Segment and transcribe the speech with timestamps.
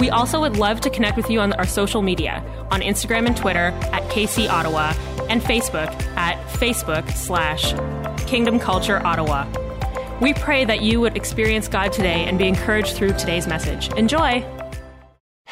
[0.00, 3.36] We also would love to connect with you on our social media on Instagram and
[3.36, 4.94] Twitter at KC Ottawa
[5.28, 7.74] and Facebook at Facebook slash
[8.26, 9.46] Kingdom Culture Ottawa.
[10.22, 13.92] We pray that you would experience God today and be encouraged through today's message.
[13.92, 14.59] Enjoy!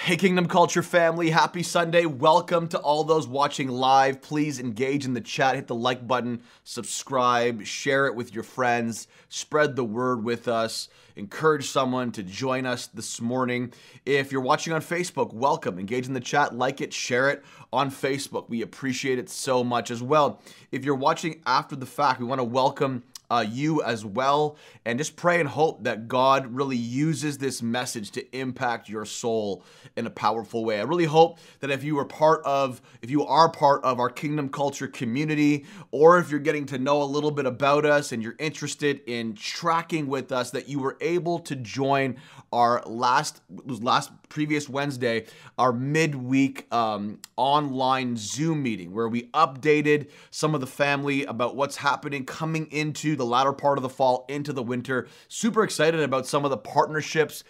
[0.09, 2.07] Hey, Kingdom Culture family, happy Sunday.
[2.07, 4.23] Welcome to all those watching live.
[4.23, 9.07] Please engage in the chat, hit the like button, subscribe, share it with your friends,
[9.29, 13.71] spread the word with us, encourage someone to join us this morning.
[14.07, 15.79] If you're watching on Facebook, welcome.
[15.79, 18.49] Engage in the chat, like it, share it on Facebook.
[18.49, 20.41] We appreciate it so much as well.
[20.73, 24.57] If you're watching after the fact, we want to welcome uh, you as well.
[24.85, 29.65] And just pray and hope that God really uses this message to impact your soul
[29.99, 30.79] in a powerful way.
[30.79, 34.09] I really hope that if you are part of, if you are part of our
[34.09, 38.23] Kingdom Culture community, or if you're getting to know a little bit about us and
[38.23, 42.17] you're interested in tracking with us, that you were able to join
[42.53, 45.27] our last last previous Wednesday,
[45.59, 51.77] our midweek um, online Zoom meeting where we updated some of the family about what's
[51.77, 55.09] happening coming into the latter part of the fall into the winter.
[55.29, 57.43] Super excited about some of the partnerships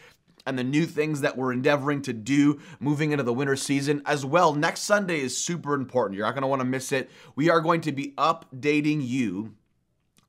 [0.49, 4.25] and the new things that we're endeavoring to do moving into the winter season as
[4.25, 4.55] well.
[4.55, 6.17] Next Sunday is super important.
[6.17, 7.11] You're not going to want to miss it.
[7.37, 9.55] We are going to be updating you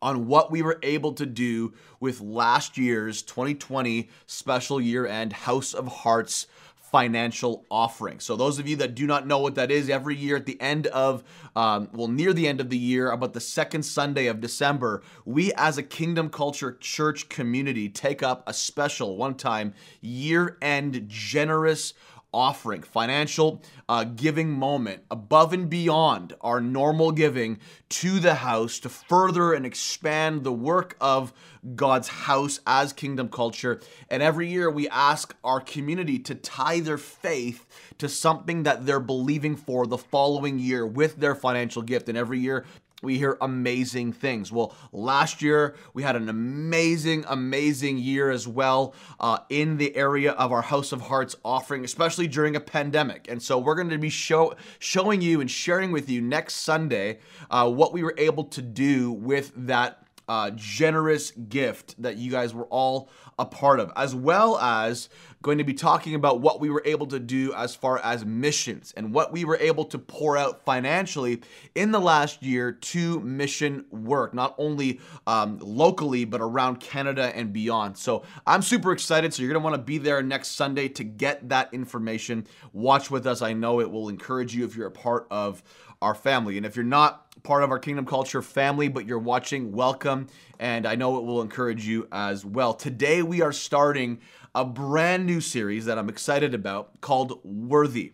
[0.02, 5.74] on what we were able to do with last year's 2020 special year end House
[5.74, 6.48] of Hearts
[6.92, 8.20] financial offering.
[8.20, 10.60] So, those of you that do not know what that is, every year at the
[10.62, 11.24] end of,
[11.56, 15.54] um, well, near the end of the year, about the second Sunday of December, we
[15.54, 21.94] as a Kingdom Culture Church community take up a special one time year end generous
[22.34, 27.60] offering, financial uh, giving moment above and beyond our normal giving
[27.90, 31.34] to the house to further and expand the work of
[31.76, 33.82] God's house as kingdom culture.
[34.10, 37.66] And every year we ask our community to tie their faith
[37.98, 42.10] to something that they're believing for the following year with their financial gift.
[42.10, 42.66] And every year
[43.02, 44.52] we hear amazing things.
[44.52, 50.32] Well, last year we had an amazing, amazing year as well uh, in the area
[50.32, 53.28] of our House of Hearts offering, especially during a pandemic.
[53.30, 57.20] And so we're going to be show, showing you and sharing with you next Sunday
[57.50, 62.54] uh, what we were able to do with that uh, generous gift that you guys
[62.54, 63.10] were all
[63.40, 65.10] a part of, as well as
[65.42, 68.94] going to be talking about what we were able to do as far as missions
[68.98, 71.42] and what we were able to pour out financially
[71.76, 77.54] in the last year to mission work, not only um, locally, but around Canada and
[77.54, 77.98] beyond.
[77.98, 79.34] So I'm super excited.
[79.34, 82.46] So you're going to want to be there next Sunday to get that information.
[82.74, 83.42] Watch with us.
[83.42, 85.64] I know it will encourage you if you're a part of
[86.02, 86.58] our family.
[86.58, 90.28] And if you're not part of our Kingdom Culture family, but you're watching, welcome.
[90.60, 92.74] And I know it will encourage you as well.
[92.74, 94.20] Today, we are starting
[94.56, 98.14] a brand new series that I'm excited about called Worthy.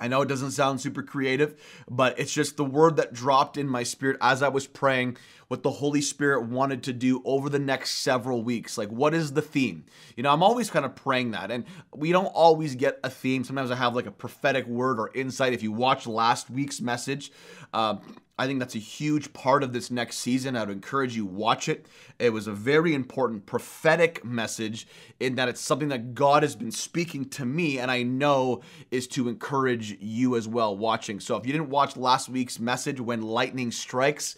[0.00, 3.68] I know it doesn't sound super creative, but it's just the word that dropped in
[3.68, 5.16] my spirit as I was praying
[5.48, 8.76] what the Holy Spirit wanted to do over the next several weeks.
[8.76, 9.86] Like, what is the theme?
[10.14, 11.64] You know, I'm always kind of praying that, and
[11.94, 13.44] we don't always get a theme.
[13.44, 15.54] Sometimes I have like a prophetic word or insight.
[15.54, 17.32] If you watch last week's message,
[17.72, 17.96] uh,
[18.38, 20.56] I think that's a huge part of this next season.
[20.56, 21.86] I would encourage you watch it.
[22.20, 24.86] It was a very important prophetic message
[25.18, 28.62] in that it's something that God has been speaking to me and I know
[28.92, 31.18] is to encourage you as well watching.
[31.18, 34.36] So if you didn't watch last week's message when lightning strikes,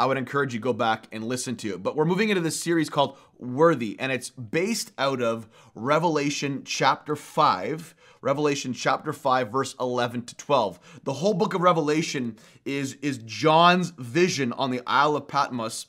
[0.00, 1.82] I would encourage you go back and listen to it.
[1.82, 7.14] But we're moving into this series called Worthy and it's based out of Revelation chapter
[7.14, 11.00] 5 Revelation chapter 5 verse 11 to 12.
[11.04, 15.88] The whole book of Revelation is is John's vision on the Isle of Patmos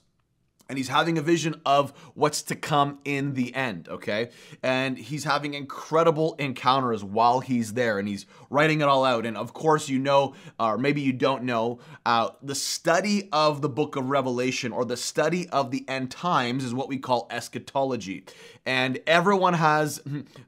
[0.72, 4.30] and he's having a vision of what's to come in the end, okay?
[4.64, 9.26] And he's having incredible encounters while he's there and he's writing it all out.
[9.26, 13.68] And of course, you know, or maybe you don't know, uh, the study of the
[13.68, 18.24] book of Revelation or the study of the end times is what we call eschatology.
[18.66, 20.02] And everyone has,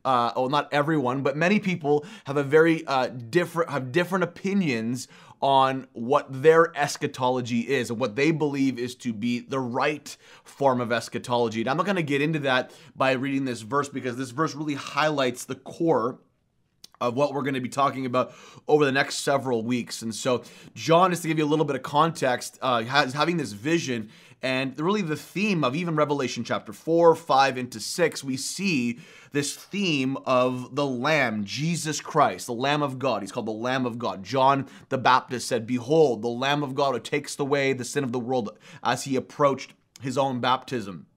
[0.05, 5.09] uh, well, not everyone, but many people have a very uh, different, have different opinions
[5.43, 10.79] on what their eschatology is and what they believe is to be the right form
[10.79, 11.59] of eschatology.
[11.59, 14.55] And I'm not going to get into that by reading this verse because this verse
[14.55, 16.17] really highlights the core
[17.01, 18.33] of what we're going to be talking about
[18.69, 20.01] over the next several weeks.
[20.01, 20.43] And so,
[20.75, 24.11] John, is to give you a little bit of context, uh, has having this vision.
[24.43, 28.99] And really, the theme of even Revelation chapter 4, 5, into 6, we see
[29.31, 33.21] this theme of the Lamb, Jesus Christ, the Lamb of God.
[33.21, 34.21] He's called the Lamb of God.
[34.21, 38.11] John the Baptist said, Behold, the Lamb of God who takes away the sin of
[38.11, 38.49] the world
[38.83, 41.07] as he approached his own baptism.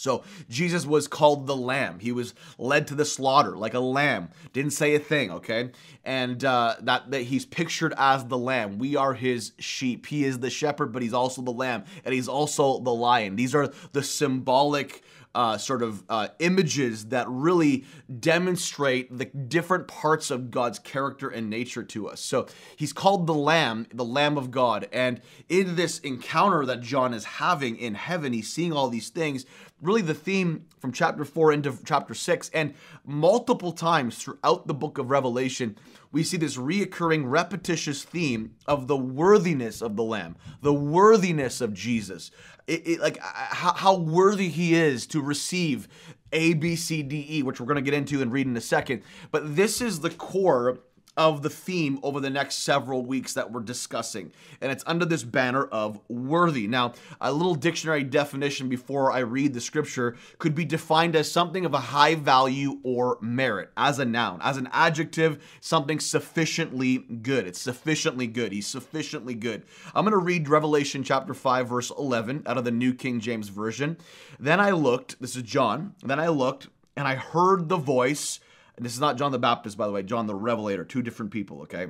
[0.00, 1.98] So Jesus was called the lamb.
[1.98, 4.30] He was led to the slaughter like a lamb.
[4.52, 5.70] Didn't say a thing, okay?
[6.04, 8.78] And uh, that, that he's pictured as the lamb.
[8.78, 10.06] We are his sheep.
[10.06, 13.36] He is the shepherd, but he's also the lamb, and he's also the lion.
[13.36, 15.02] These are the symbolic
[15.34, 17.84] uh, sort of uh, images that really
[18.18, 22.20] demonstrate the different parts of God's character and nature to us.
[22.20, 24.88] So he's called the Lamb, the Lamb of God.
[24.92, 29.46] And in this encounter that John is having in heaven, he's seeing all these things.
[29.82, 32.74] Really, the theme from chapter 4 into chapter 6, and
[33.06, 35.76] multiple times throughout the book of Revelation,
[36.12, 41.72] we see this reoccurring, repetitious theme of the worthiness of the Lamb, the worthiness of
[41.72, 42.30] Jesus,
[42.66, 45.88] it, it, like how, how worthy he is to receive
[46.32, 48.60] A, B, C, D, E, which we're going to get into and read in a
[48.60, 49.02] second.
[49.30, 50.80] But this is the core
[51.20, 54.32] of the theme over the next several weeks that we're discussing.
[54.62, 56.66] And it's under this banner of worthy.
[56.66, 61.66] Now, a little dictionary definition before I read the scripture could be defined as something
[61.66, 64.40] of a high value or merit, as a noun.
[64.42, 67.46] As an adjective, something sufficiently good.
[67.46, 68.52] It's sufficiently good.
[68.52, 69.64] He's sufficiently good.
[69.94, 73.50] I'm going to read Revelation chapter 5, verse 11 out of the New King James
[73.50, 73.98] Version.
[74.38, 78.40] Then I looked, this is John, then I looked and I heard the voice
[78.80, 81.62] this is not John the Baptist, by the way, John the Revelator, two different people,
[81.62, 81.88] okay?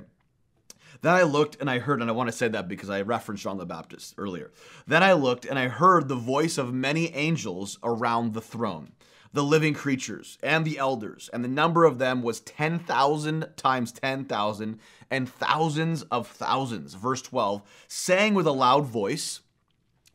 [1.02, 3.44] Then I looked and I heard, and I want to say that because I referenced
[3.44, 4.50] John the Baptist earlier.
[4.86, 8.92] Then I looked and I heard the voice of many angels around the throne,
[9.32, 14.80] the living creatures and the elders, and the number of them was 10,000 times 10,000
[15.10, 16.94] and thousands of thousands.
[16.94, 19.40] Verse 12, saying with a loud voice,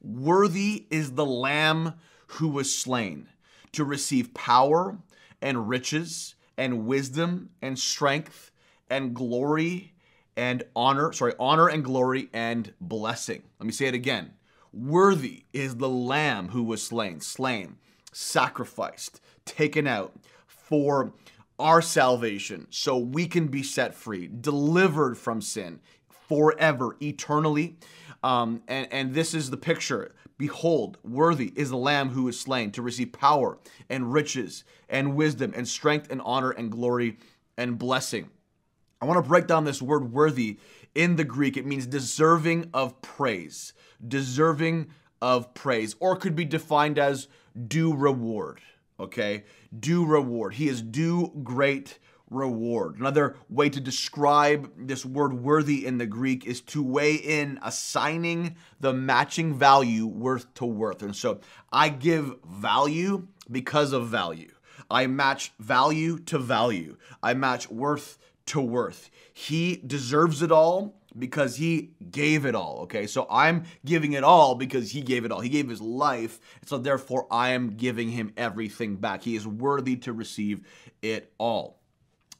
[0.01, 1.93] Worthy is the Lamb
[2.27, 3.27] who was slain
[3.71, 4.97] to receive power
[5.41, 8.51] and riches and wisdom and strength
[8.89, 9.93] and glory
[10.37, 13.43] and honor, sorry, honor and glory and blessing.
[13.59, 14.33] Let me say it again.
[14.73, 17.77] Worthy is the lamb who was slain, slain,
[18.11, 20.15] sacrificed, taken out
[20.47, 21.13] for
[21.57, 25.79] our salvation so we can be set free, delivered from sin
[26.27, 27.77] forever, eternally.
[28.23, 30.13] Um, and, and this is the picture.
[30.37, 33.57] Behold, worthy is the Lamb who is slain to receive power
[33.89, 37.17] and riches and wisdom and strength and honor and glory
[37.57, 38.29] and blessing.
[39.01, 40.59] I want to break down this word worthy
[40.93, 41.57] in the Greek.
[41.57, 43.73] It means deserving of praise,
[44.05, 44.87] deserving
[45.21, 47.27] of praise, or could be defined as
[47.67, 48.61] due reward.
[48.99, 49.43] Okay,
[49.77, 50.53] due reward.
[50.53, 51.99] He is due great
[52.29, 52.99] reward.
[52.99, 58.55] Another way to describe this word worthy in the Greek is to weigh in assigning
[58.79, 61.01] the matching value worth to worth.
[61.03, 61.39] And so
[61.71, 64.51] I give value because of value.
[64.89, 66.97] I match value to value.
[67.21, 68.17] I match worth
[68.47, 69.09] to worth.
[69.33, 72.79] He deserves it all because he gave it all.
[72.83, 75.39] Okay, so I'm giving it all because he gave it all.
[75.39, 79.23] He gave his life, so therefore I am giving him everything back.
[79.23, 80.61] He is worthy to receive
[81.01, 81.79] it all.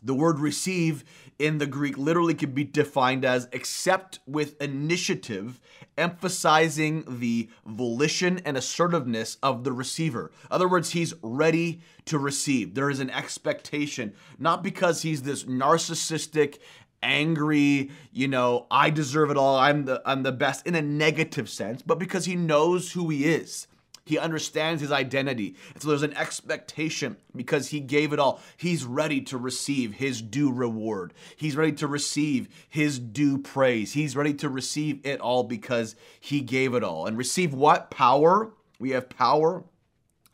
[0.03, 1.03] The word receive
[1.37, 5.59] in the Greek literally could be defined as accept with initiative,
[5.97, 10.31] emphasizing the volition and assertiveness of the receiver.
[10.43, 12.75] In other words, he's ready to receive.
[12.75, 16.59] There is an expectation, not because he's this narcissistic,
[17.03, 21.49] angry, you know, I deserve it all, I'm the I'm the best in a negative
[21.49, 23.67] sense, but because he knows who he is.
[24.05, 25.55] He understands his identity.
[25.73, 28.39] And so there's an expectation because he gave it all.
[28.55, 31.13] He's ready to receive his due reward.
[31.35, 33.93] He's ready to receive his due praise.
[33.93, 37.07] He's ready to receive it all because he gave it all.
[37.07, 37.89] And receive what?
[37.89, 38.51] Power.
[38.79, 39.63] We have power.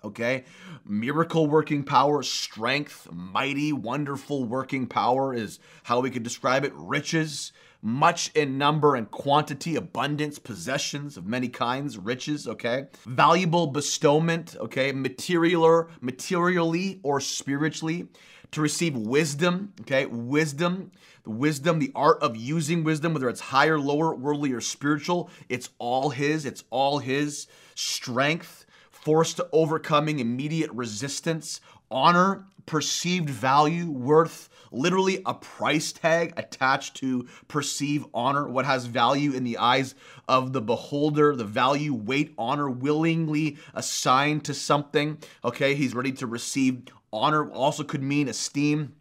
[0.04, 0.44] Okay?
[0.84, 6.74] Miracle working power, strength, mighty, wonderful working power is how we could describe it.
[6.76, 12.86] Riches, much in number and quantity, abundance, possessions of many kinds, riches, okay?
[13.06, 14.92] Valuable bestowment, okay?
[14.92, 18.08] Material, or materially or spiritually.
[18.52, 20.06] To receive wisdom, okay?
[20.06, 20.92] Wisdom,
[21.24, 25.70] the wisdom, the art of using wisdom, whether it's higher, lower, worldly, or spiritual, it's
[25.80, 27.48] all His, it's all His.
[27.76, 36.96] Strength, force to overcoming immediate resistance, honor, perceived value, worth, literally a price tag attached
[36.98, 39.96] to perceive honor, what has value in the eyes
[40.28, 45.18] of the beholder, the value, weight, honor willingly assigned to something.
[45.44, 48.96] Okay, he's ready to receive honor, also could mean esteem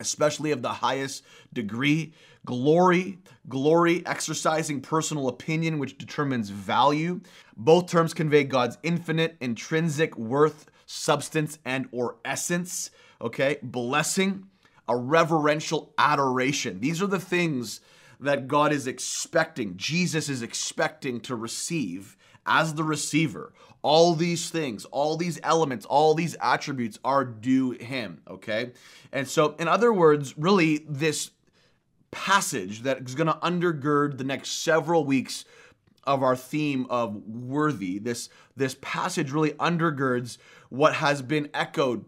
[0.00, 2.12] especially of the highest degree.
[2.46, 7.20] Glory, glory exercising personal opinion, which determines value.
[7.56, 12.90] Both terms convey God's infinite, intrinsic worth, substance, and or essence.
[13.20, 14.46] Okay, blessing,
[14.88, 16.80] a reverential adoration.
[16.80, 17.80] These are the things
[18.20, 22.16] that God is expecting, Jesus is expecting to receive
[22.46, 23.52] as the receiver.
[23.82, 28.72] All these things, all these elements, all these attributes are due him, okay?
[29.12, 31.30] And so, in other words, really, this
[32.10, 35.44] passage that is going to undergird the next several weeks
[36.04, 40.38] of our theme of worthy, this, this passage really undergirds
[40.70, 42.04] what has been echoed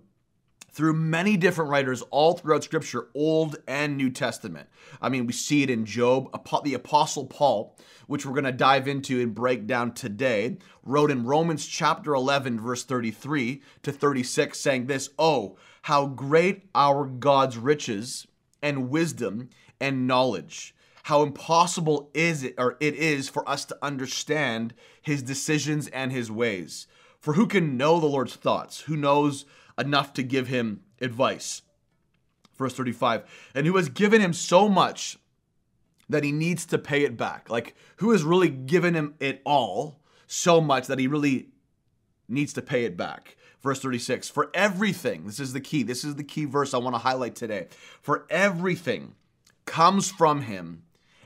[0.72, 4.68] through many different writers all throughout Scripture, Old and New Testament.
[5.00, 6.30] I mean, we see it in Job.
[6.64, 11.24] The Apostle Paul, which we're going to dive into and break down today, wrote in
[11.24, 18.26] Romans chapter 11, verse 33 to 36, saying this Oh, how great our God's riches
[18.62, 19.48] and wisdom
[19.80, 20.74] and knowledge!
[21.04, 26.30] How impossible is it or it is for us to understand his decisions and his
[26.30, 26.86] ways.
[27.18, 28.80] For who can know the Lord's thoughts?
[28.82, 29.44] Who knows
[29.80, 31.62] enough to give him advice.
[32.56, 35.18] Verse 35 And who has given him so much
[36.08, 37.49] that he needs to pay it back.
[37.49, 41.49] Like, who has really given him it all so much that he really
[42.28, 43.37] needs to pay it back?
[43.60, 46.94] Verse 36 For everything, this is the key, this is the key verse I want
[46.94, 47.68] to highlight today.
[48.02, 49.14] For everything
[49.66, 50.82] comes from him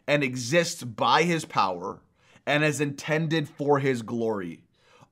[0.06, 2.00] and exists by his power
[2.46, 4.62] and is intended for his glory.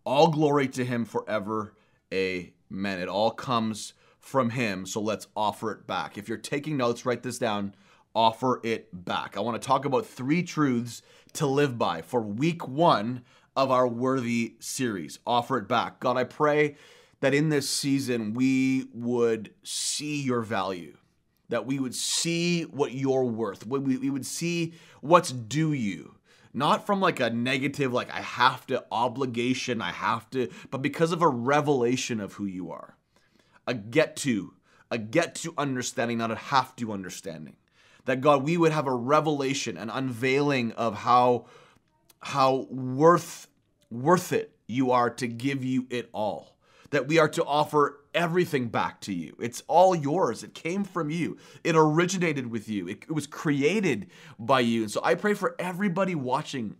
[0.04, 1.75] All glory to him forever.
[2.12, 2.52] Amen.
[2.73, 3.00] Amen.
[3.00, 6.17] It all comes from Him, so let's offer it back.
[6.17, 7.75] If you're taking notes, write this down.
[8.14, 9.37] Offer it back.
[9.37, 11.02] I want to talk about three truths
[11.35, 13.25] to live by for week one
[13.57, 15.19] of our Worthy series.
[15.26, 16.00] Offer it back.
[16.00, 16.76] God, I pray
[17.21, 20.97] that in this season we would see your value,
[21.49, 26.14] that we would see what you're worth, we would see what's due you
[26.54, 31.12] not from like a negative, like I have to obligation, I have to, but because
[31.12, 32.97] of a revelation of who you are,
[33.66, 34.54] a get to,
[34.90, 37.56] a get to understanding, not a have to understanding.
[38.04, 41.47] That God, we would have a revelation, an unveiling of how
[42.21, 43.49] how worth
[43.90, 46.56] worth it you are to give you it all.
[46.90, 49.35] That we are to offer everything back to you.
[49.40, 50.42] It's all yours.
[50.42, 51.38] It came from you.
[51.64, 52.88] It originated with you.
[52.88, 54.83] It, it was created by you.
[54.83, 56.76] And so I pray for everybody watching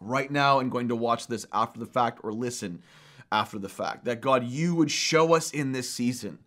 [0.00, 2.82] right now and going to watch this after the fact or listen
[3.30, 6.38] after the fact that God you would show us in this season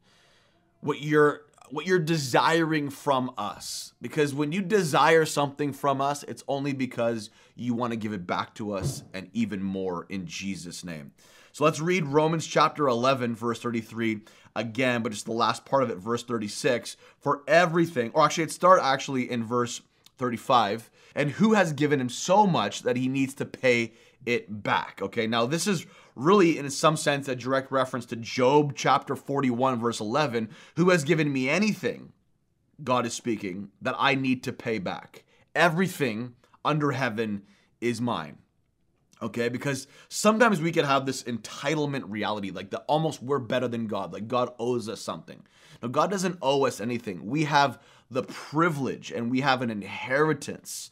[0.80, 6.44] what you're what you're desiring from us because when you desire something from us it's
[6.48, 10.84] only because you want to give it back to us and even more in Jesus
[10.84, 11.12] name.
[11.51, 14.22] So let's read Romans chapter 11, verse 33
[14.55, 16.96] again, but just the last part of it, verse 36.
[17.20, 19.81] For everything, or actually, it starts actually in verse
[20.17, 20.89] 35.
[21.13, 23.93] And who has given him so much that he needs to pay
[24.25, 25.00] it back?
[25.01, 29.79] Okay, now this is really, in some sense, a direct reference to Job chapter 41,
[29.79, 30.50] verse 11.
[30.77, 32.13] Who has given me anything,
[32.81, 35.25] God is speaking, that I need to pay back?
[35.53, 37.41] Everything under heaven
[37.81, 38.38] is mine
[39.22, 39.50] okay?
[39.50, 44.13] Because sometimes we can have this entitlement reality like that almost we're better than god
[44.13, 45.42] like god owes us something.
[45.82, 47.25] Now god doesn't owe us anything.
[47.25, 50.92] We have the privilege and we have an inheritance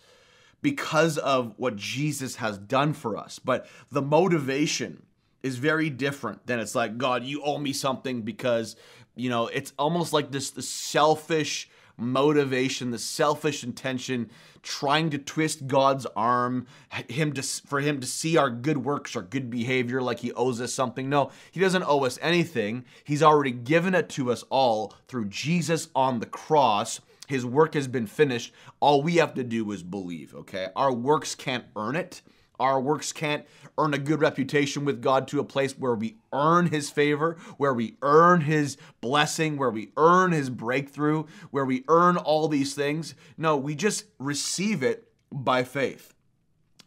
[0.62, 3.40] because of what jesus has done for us.
[3.40, 5.04] But the motivation
[5.42, 8.76] is very different than it's like god you owe me something because
[9.16, 14.30] you know it's almost like this, this selfish motivation, the selfish intention,
[14.64, 16.68] trying to twist God's arm,
[17.10, 20.62] him to for him to see our good works, our good behavior like he owes
[20.62, 21.10] us something.
[21.10, 22.86] No, he doesn't owe us anything.
[23.04, 27.02] He's already given it to us all through Jesus on the cross.
[27.28, 28.54] His work has been finished.
[28.80, 30.70] All we have to do is believe, okay?
[30.76, 32.22] Our works can't earn it.
[32.60, 33.46] Our works can't
[33.78, 37.74] earn a good reputation with God to a place where we earn His favor, where
[37.74, 43.16] we earn His blessing, where we earn His breakthrough, where we earn all these things.
[43.38, 46.14] No, we just receive it by faith.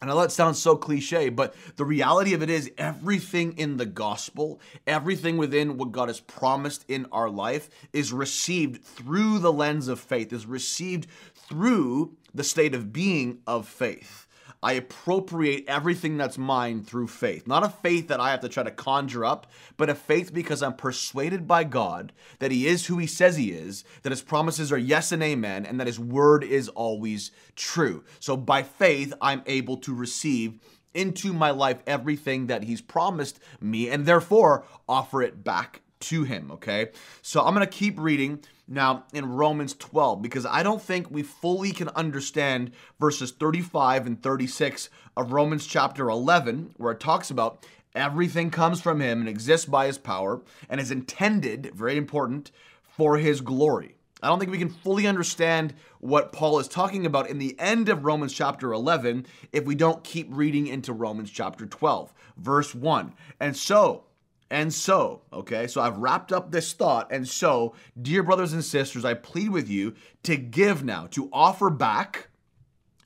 [0.03, 3.77] And I know that sounds so cliche, but the reality of it is everything in
[3.77, 9.53] the gospel, everything within what God has promised in our life is received through the
[9.53, 14.22] lens of faith, is received through the state of being of faith.
[14.63, 17.45] I appropriate everything that's mine through faith.
[17.45, 20.63] Not a faith that I have to try to conjure up, but a faith because
[20.63, 24.71] I'm persuaded by God that He is who He says He is, that His promises
[24.71, 28.03] are yes and amen, and that His word is always true.
[28.19, 30.59] So by faith, I'm able to receive
[30.93, 36.51] into my life everything that He's promised me, and therefore offer it back to him,
[36.51, 36.89] okay?
[37.21, 41.71] So I'm to keep reading now in Romans 12 because I don't think we fully
[41.71, 47.65] can understand verses 35 and 36 of Romans chapter 11 where it talks about
[47.95, 52.51] everything comes from him and exists by his power and is intended, very important,
[52.83, 53.95] for his glory.
[54.21, 57.89] I don't think we can fully understand what Paul is talking about in the end
[57.89, 63.13] of Romans chapter 11 if we don't keep reading into Romans chapter 12, verse 1.
[63.41, 64.05] And so,
[64.53, 67.11] and so, okay, so I've wrapped up this thought.
[67.11, 71.71] And so, dear brothers and sisters, I plead with you to give now, to offer
[71.71, 72.27] back,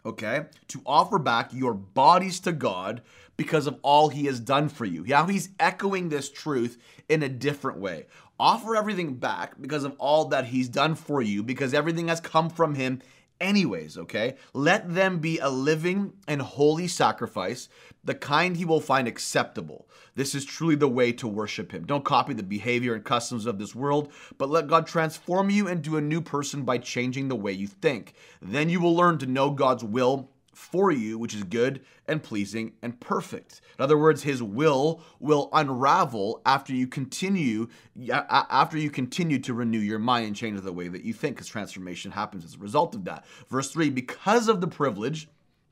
[0.05, 3.01] okay, to offer back your bodies to God
[3.37, 5.05] because of all he has done for you.
[5.05, 6.77] Now he's echoing this truth
[7.07, 8.07] in a different way.
[8.37, 12.49] Offer everything back because of all that he's done for you, because everything has come
[12.49, 13.01] from him
[13.39, 14.36] anyways, okay?
[14.53, 17.70] Let them be a living and holy sacrifice,
[18.03, 19.88] the kind he will find acceptable.
[20.15, 21.86] This is truly the way to worship him.
[21.86, 25.98] Don't copy the behavior and customs of this world, but let God transform you into
[25.98, 28.13] a new person by changing the way you think.
[28.41, 32.73] Then you will learn to know God's will for you, which is good and pleasing
[32.81, 33.61] and perfect.
[33.77, 37.67] In other words, his will will unravel after you continue
[38.09, 41.47] after you continue to renew your mind and change the way that you think because
[41.47, 43.23] transformation happens as a result of that.
[43.49, 45.29] Verse 3, because of the privilege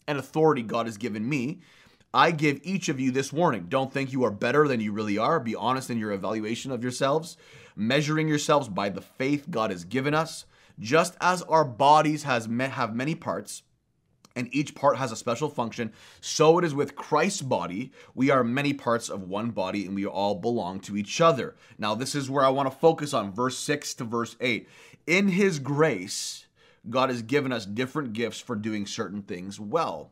[0.07, 1.61] and authority God has given me,
[2.13, 3.65] I give each of you this warning.
[3.67, 5.39] Don't think you are better than you really are.
[5.39, 7.37] Be honest in your evaluation of yourselves,
[7.75, 10.45] measuring yourselves by the faith God has given us.
[10.79, 13.63] Just as our bodies has have many parts,
[14.35, 15.93] and each part has a special function.
[16.21, 17.91] So it is with Christ's body.
[18.13, 21.55] We are many parts of one body and we all belong to each other.
[21.77, 24.67] Now, this is where I want to focus on verse 6 to verse 8.
[25.07, 26.47] In his grace,
[26.89, 30.11] God has given us different gifts for doing certain things well.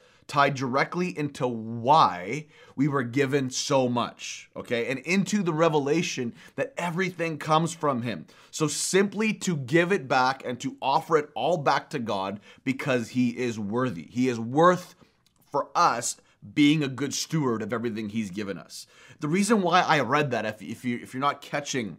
[0.31, 2.45] tied directly into why
[2.77, 4.87] we were given so much, okay?
[4.87, 8.27] And into the revelation that everything comes from Him.
[8.49, 13.09] So simply to give it back and to offer it all back to God because
[13.09, 14.07] He is worthy.
[14.09, 14.95] He is worth
[15.51, 16.15] for us
[16.53, 18.87] being a good steward of everything He's given us.
[19.19, 21.97] The reason why I read that, if, if, you, if you're not catching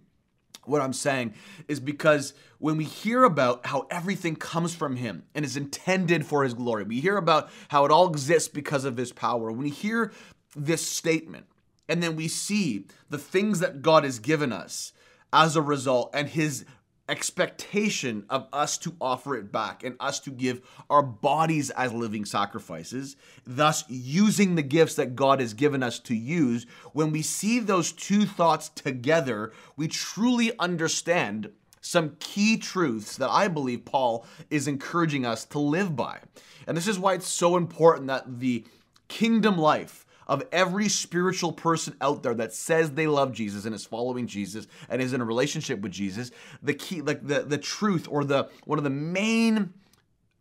[0.64, 1.34] what I'm saying
[1.68, 6.44] is because when we hear about how everything comes from Him and is intended for
[6.44, 9.50] His glory, we hear about how it all exists because of His power.
[9.50, 10.12] When we hear
[10.54, 11.46] this statement
[11.88, 14.92] and then we see the things that God has given us
[15.32, 16.64] as a result and His
[17.08, 22.24] expectation of us to offer it back and us to give our bodies as living
[22.24, 26.66] sacrifices, thus using the gifts that God has given us to use.
[26.92, 33.48] When we see those two thoughts together, we truly understand some key truths that I
[33.48, 36.20] believe Paul is encouraging us to live by.
[36.66, 38.64] And this is why it's so important that the
[39.08, 43.85] kingdom life of every spiritual person out there that says they love Jesus and is
[43.85, 46.30] following Jesus and is in a relationship with Jesus,
[46.62, 49.74] the key, like the, the truth or the one of the main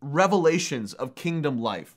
[0.00, 1.96] revelations of kingdom life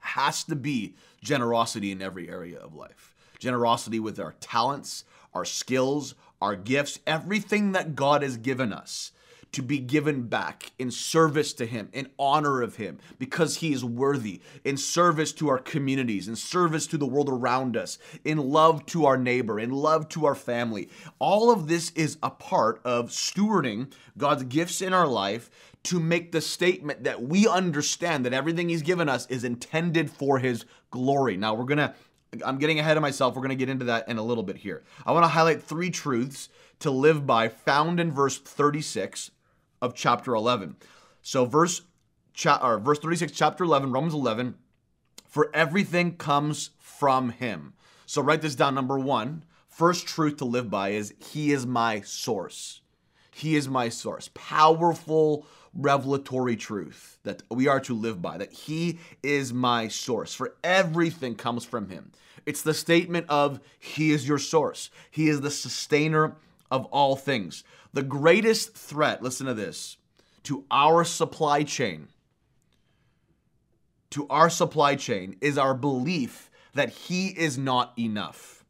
[0.00, 3.14] has to be generosity in every area of life.
[3.38, 9.12] Generosity with our talents, our skills, our gifts, everything that God has given us
[9.52, 13.84] to be given back in service to Him, in honor of Him, because He is
[13.84, 18.84] worthy, in service to our communities, in service to the world around us, in love
[18.86, 20.88] to our neighbor, in love to our family.
[21.18, 25.50] All of this is a part of stewarding God's gifts in our life
[25.84, 30.38] to make the statement that we understand that everything He's given us is intended for
[30.38, 31.36] His glory.
[31.36, 31.94] Now, we're going to
[32.44, 33.34] I'm getting ahead of myself.
[33.34, 34.82] We're going to get into that in a little bit here.
[35.06, 36.48] I want to highlight three truths
[36.80, 39.30] to live by found in verse 36
[39.80, 40.76] of chapter 11.
[41.22, 41.82] So verse
[42.32, 44.54] cha- or verse 36 chapter 11 Romans 11
[45.26, 47.74] for everything comes from him.
[48.06, 49.44] So write this down number 1.
[49.68, 52.80] First truth to live by is he is my source.
[53.30, 54.30] He is my source.
[54.32, 60.54] Powerful revelatory truth that we are to live by that he is my source for
[60.64, 62.10] everything comes from him
[62.46, 66.34] it's the statement of he is your source he is the sustainer
[66.70, 69.96] of all things the greatest threat, listen to this,
[70.44, 72.08] to our supply chain,
[74.10, 78.64] to our supply chain is our belief that He is not enough.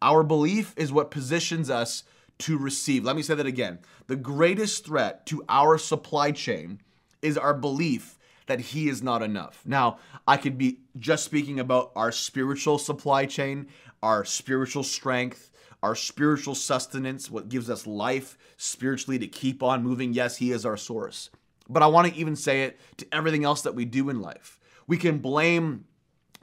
[0.00, 2.04] Our belief is what positions us
[2.38, 3.04] to receive.
[3.04, 3.80] Let me say that again.
[4.06, 6.80] The greatest threat to our supply chain
[7.20, 9.62] is our belief that He is not enough.
[9.66, 13.66] Now, I could be just speaking about our spiritual supply chain,
[14.02, 15.50] our spiritual strength,
[15.82, 20.12] our spiritual sustenance, what gives us life spiritually to keep on moving.
[20.12, 21.30] Yes, He is our source.
[21.68, 24.58] But I want to even say it to everything else that we do in life.
[24.86, 25.84] We can blame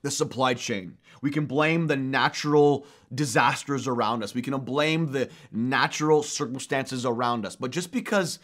[0.04, 0.98] the supply chain.
[1.22, 4.36] We can blame the natural disasters around us.
[4.36, 7.56] We can blame the natural circumstances around us.
[7.56, 8.38] But just because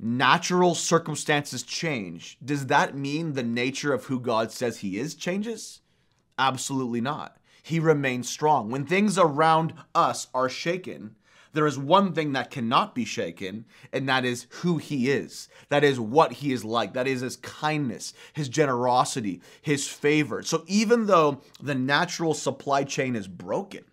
[0.00, 5.80] natural circumstances change, does that mean the nature of who God says He is changes?
[6.36, 7.36] Absolutely not.
[7.66, 8.70] He remains strong.
[8.70, 11.16] When things around us are shaken,
[11.54, 15.48] there is one thing that cannot be shaken, and that is who he is.
[15.70, 16.92] That is what he is like.
[16.92, 20.42] That is his kindness, his generosity, his favor.
[20.42, 23.84] So even though the natural supply chain is broken,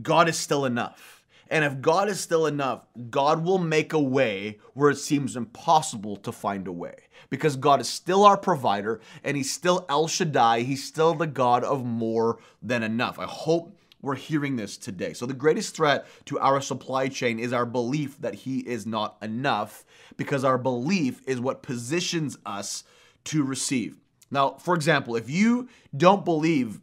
[0.00, 1.26] God is still enough.
[1.50, 6.16] And if God is still enough, God will make a way where it seems impossible
[6.16, 6.94] to find a way.
[7.30, 10.62] Because God is still our provider and He's still El Shaddai.
[10.62, 13.18] He's still the God of more than enough.
[13.18, 15.12] I hope we're hearing this today.
[15.12, 19.16] So, the greatest threat to our supply chain is our belief that He is not
[19.22, 19.84] enough,
[20.16, 22.84] because our belief is what positions us
[23.24, 23.96] to receive.
[24.30, 26.80] Now, for example, if you don't believe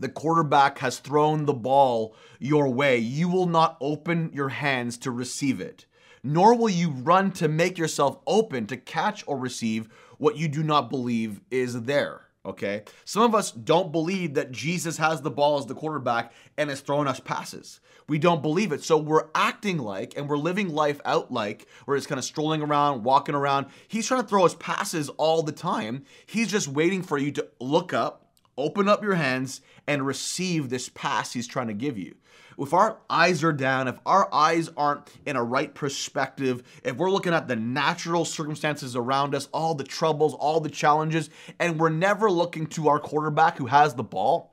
[0.00, 5.10] the quarterback has thrown the ball your way, you will not open your hands to
[5.10, 5.86] receive it,
[6.22, 10.62] nor will you run to make yourself open to catch or receive what you do
[10.62, 12.82] not believe is there okay?
[13.04, 16.80] Some of us don't believe that Jesus has the ball as the quarterback and is
[16.80, 17.80] throwing us passes.
[18.08, 18.82] We don't believe it.
[18.82, 22.62] So we're acting like and we're living life out like we're just kind of strolling
[22.62, 23.66] around, walking around.
[23.88, 26.04] He's trying to throw us passes all the time.
[26.26, 28.26] He's just waiting for you to look up,
[28.58, 32.16] open up your hands, and receive this pass he's trying to give you
[32.58, 37.10] if our eyes are down, if our eyes aren't in a right perspective, if we're
[37.10, 41.88] looking at the natural circumstances around us, all the troubles, all the challenges, and we're
[41.88, 44.52] never looking to our quarterback who has the ball,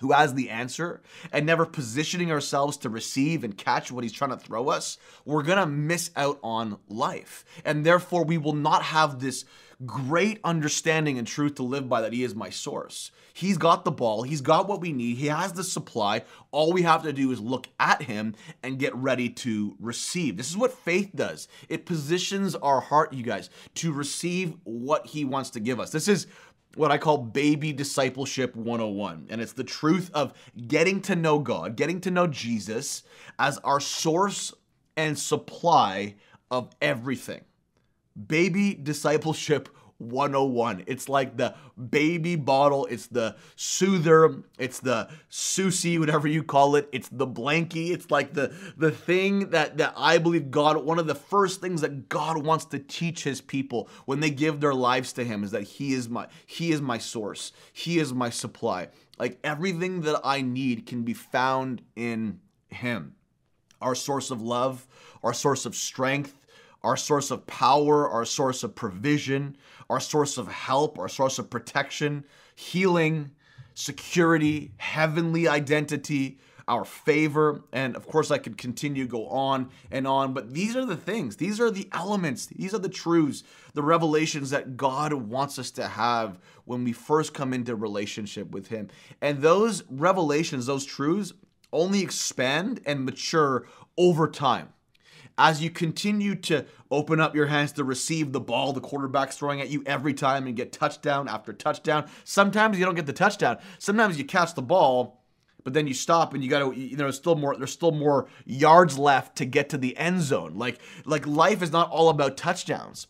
[0.00, 1.00] who has the answer,
[1.32, 5.44] and never positioning ourselves to receive and catch what he's trying to throw us, we're
[5.44, 7.44] gonna miss out on life.
[7.64, 9.44] And therefore, we will not have this
[9.86, 13.10] great understanding and truth to live by that he is my source.
[13.34, 16.22] He's got the ball, he's got what we need, he has the supply.
[16.50, 20.36] All we have to do is look at him and get ready to receive.
[20.36, 21.48] This is what faith does.
[21.68, 25.90] It positions our heart, you guys, to receive what he wants to give us.
[25.90, 26.26] This is
[26.74, 29.26] what I call baby discipleship 101.
[29.30, 30.32] And it's the truth of
[30.68, 33.02] getting to know God, getting to know Jesus
[33.38, 34.52] as our source
[34.96, 36.16] and supply
[36.50, 37.42] of everything
[38.14, 39.68] baby discipleship
[40.02, 40.84] 101.
[40.86, 41.54] It's like the
[41.90, 47.90] baby bottle, it's the soother, it's the Susie, whatever you call it, it's the blankie,
[47.90, 51.80] it's like the the thing that that I believe God one of the first things
[51.82, 55.52] that God wants to teach his people when they give their lives to him is
[55.52, 57.52] that he is my he is my source.
[57.72, 58.88] He is my supply.
[59.18, 63.14] Like everything that I need can be found in him.
[63.80, 64.86] Our source of love,
[65.22, 66.38] our source of strength,
[66.84, 69.56] our source of power, our source of provision,
[69.88, 73.30] our source of help, our source of protection, healing,
[73.74, 77.62] security, heavenly identity, our favor.
[77.72, 81.36] And of course, I could continue go on and on, but these are the things,
[81.36, 83.42] these are the elements, these are the truths,
[83.74, 88.68] the revelations that God wants us to have when we first come into relationship with
[88.68, 88.88] Him.
[89.20, 91.32] And those revelations, those truths,
[91.72, 93.66] only expand and mature
[93.96, 94.72] over time
[95.38, 99.60] as you continue to open up your hands to receive the ball the quarterback's throwing
[99.60, 102.08] at you every time and get touchdown after touchdown.
[102.24, 103.58] Sometimes you don't get the touchdown.
[103.78, 105.22] Sometimes you catch the ball,
[105.64, 108.28] but then you stop and you got to you know still more there's still more
[108.44, 110.54] yards left to get to the end zone.
[110.54, 113.06] Like like life is not all about touchdowns.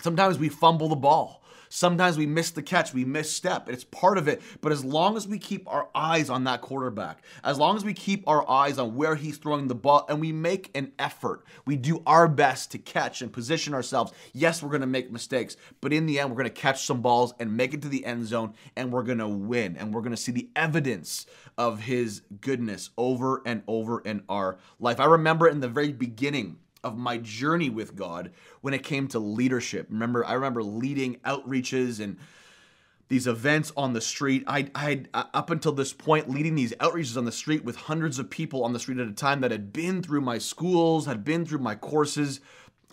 [0.00, 1.42] Sometimes we fumble the ball.
[1.68, 3.68] Sometimes we miss the catch, we misstep.
[3.68, 4.42] It's part of it.
[4.60, 7.94] But as long as we keep our eyes on that quarterback, as long as we
[7.94, 11.76] keep our eyes on where he's throwing the ball and we make an effort, we
[11.76, 14.12] do our best to catch and position ourselves.
[14.32, 17.02] Yes, we're going to make mistakes, but in the end, we're going to catch some
[17.02, 19.76] balls and make it to the end zone and we're going to win.
[19.76, 21.26] And we're going to see the evidence
[21.56, 25.00] of his goodness over and over in our life.
[25.00, 29.18] I remember in the very beginning, of my journey with God when it came to
[29.18, 29.88] leadership.
[29.90, 32.16] Remember, I remember leading outreaches and
[33.08, 34.44] these events on the street.
[34.46, 38.18] I had uh, up until this point leading these outreaches on the street with hundreds
[38.18, 41.24] of people on the street at a time that had been through my schools, had
[41.24, 42.40] been through my courses.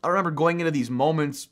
[0.04, 1.50] I remember going into these moments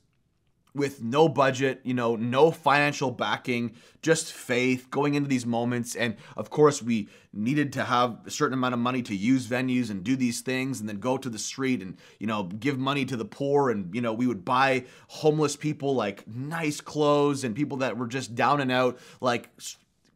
[0.75, 5.95] with no budget, you know, no financial backing, just faith going into these moments.
[5.95, 9.91] And of course, we needed to have a certain amount of money to use venues
[9.91, 13.05] and do these things and then go to the street and, you know, give money
[13.05, 13.69] to the poor.
[13.69, 18.07] And, you know, we would buy homeless people like nice clothes and people that were
[18.07, 19.49] just down and out, like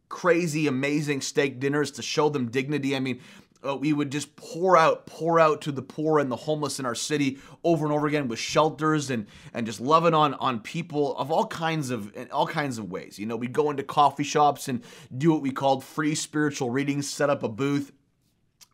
[0.08, 2.96] crazy, amazing steak dinners to show them dignity.
[2.96, 3.20] I mean,
[3.66, 6.86] uh, we would just pour out, pour out to the poor and the homeless in
[6.86, 11.16] our city over and over again with shelters and and just loving on on people
[11.16, 13.18] of all kinds of in all kinds of ways.
[13.18, 14.82] You know, we'd go into coffee shops and
[15.16, 17.92] do what we called free spiritual readings, set up a booth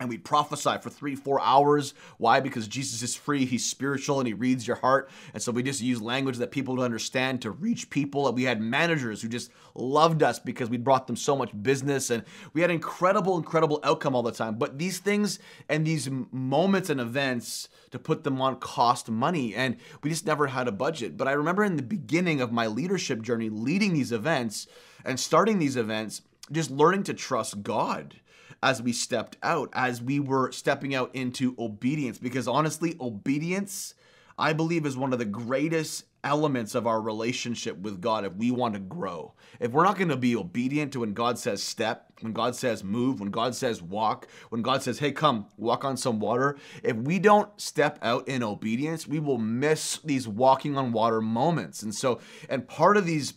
[0.05, 1.95] and we prophesy for three, four hours.
[2.19, 2.39] Why?
[2.39, 5.09] Because Jesus is free, he's spiritual, and he reads your heart.
[5.33, 8.27] And so we just use language that people would understand to reach people.
[8.29, 12.11] And we had managers who just loved us because we brought them so much business,
[12.11, 14.57] and we had incredible, incredible outcome all the time.
[14.57, 15.39] But these things
[15.71, 20.49] and these moments and events to put them on cost money, and we just never
[20.49, 21.17] had a budget.
[21.17, 24.67] But I remember in the beginning of my leadership journey, leading these events
[25.03, 26.21] and starting these events,
[26.53, 28.17] just learning to trust God
[28.65, 32.17] as we stepped out, as we were stepping out into obedience.
[32.17, 33.95] Because honestly, obedience,
[34.39, 38.51] I believe, is one of the greatest elements of our relationship with God if we
[38.51, 39.35] want to grow.
[39.61, 42.83] If we're not going to be obedient to when God says step, when God says
[42.83, 46.97] move, when God says walk, when God says, hey, come, walk on some water, if
[46.97, 51.83] we don't step out in obedience, we will miss these walking on water moments.
[51.83, 53.35] And so, and part of these,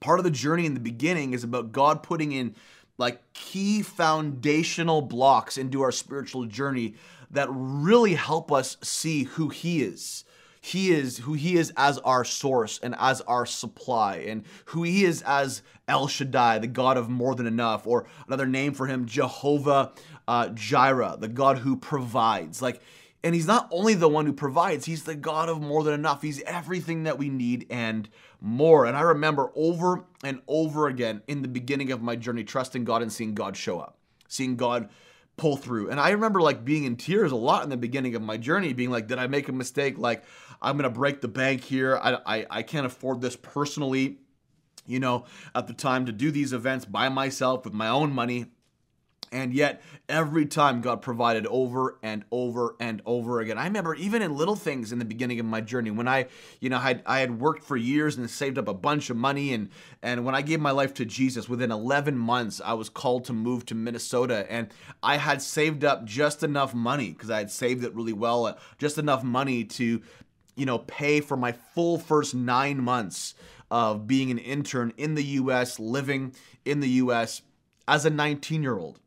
[0.00, 2.56] part of the journey in the beginning is about God putting in
[2.98, 6.94] like key foundational blocks into our spiritual journey
[7.30, 10.24] that really help us see who He is.
[10.60, 15.04] He is who He is as our source and as our supply, and who He
[15.04, 19.06] is as El Shaddai, the God of more than enough, or another name for Him,
[19.06, 19.92] Jehovah
[20.26, 22.60] uh, Jireh, the God who provides.
[22.60, 22.82] Like,
[23.22, 26.22] and He's not only the one who provides, He's the God of more than enough.
[26.22, 28.08] He's everything that we need and
[28.40, 28.84] more.
[28.84, 33.02] And I remember over and over again in the beginning of my journey, trusting God
[33.02, 33.98] and seeing God show up,
[34.28, 34.88] seeing God
[35.36, 35.90] pull through.
[35.90, 38.72] And I remember like being in tears a lot in the beginning of my journey,
[38.72, 39.98] being like, did I make a mistake?
[39.98, 40.24] Like,
[40.60, 41.96] I'm gonna break the bank here.
[41.96, 44.18] I, I, I can't afford this personally,
[44.86, 45.24] you know,
[45.54, 48.46] at the time to do these events by myself with my own money.
[49.32, 53.58] And yet, every time God provided over and over and over again.
[53.58, 56.26] I remember even in little things in the beginning of my journey when I,
[56.60, 59.52] you know, had I had worked for years and saved up a bunch of money,
[59.52, 59.68] and
[60.02, 63.32] and when I gave my life to Jesus, within 11 months, I was called to
[63.32, 64.68] move to Minnesota, and
[65.02, 68.54] I had saved up just enough money because I had saved it really well, uh,
[68.78, 70.00] just enough money to,
[70.56, 73.34] you know, pay for my full first nine months
[73.70, 76.32] of being an intern in the U.S., living
[76.64, 77.42] in the U.S.
[77.86, 78.98] as a 19 year old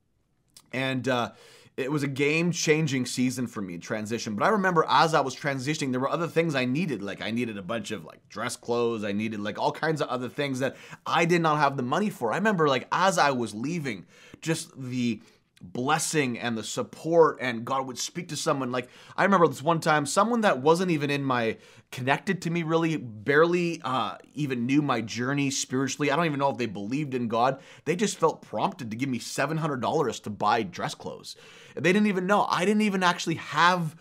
[0.73, 1.31] and uh,
[1.77, 4.35] it was a game changing season for me transition.
[4.35, 7.01] But i remember as i was transitioning there were other things i needed.
[7.01, 9.03] Like i needed a bunch of like dress clothes.
[9.03, 12.09] I needed like all kinds of other things that i did not have the money
[12.09, 12.31] for.
[12.33, 14.05] I remember like as i was leaving
[14.41, 15.21] just the
[15.61, 18.71] blessing and the support and God would speak to someone.
[18.71, 21.57] Like I remember this one time someone that wasn't even in my
[21.91, 26.11] connected to me really barely uh, even knew my journey spiritually.
[26.11, 27.59] I don't even know if they believed in God.
[27.85, 31.35] They just felt prompted to give me $700 to buy dress clothes.
[31.75, 32.45] They didn't even know.
[32.49, 33.95] I didn't even actually have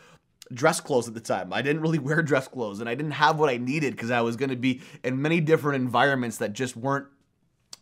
[0.53, 1.53] dress clothes at the time.
[1.53, 4.21] I didn't really wear dress clothes and I didn't have what I needed because I
[4.21, 7.07] was going to be in many different environments that just weren't